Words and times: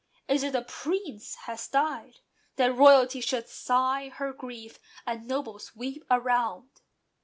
Is 0.27 0.41
it 0.41 0.55
a 0.55 0.63
Prince 0.63 1.35
has 1.45 1.67
died? 1.67 2.21
That 2.55 2.73
royalty 2.75 3.21
Should 3.21 3.47
sigh 3.47 4.09
her 4.09 4.33
grief, 4.33 4.79
and 5.05 5.27
nobles 5.27 5.75
weep 5.75 6.03
around? 6.09 6.81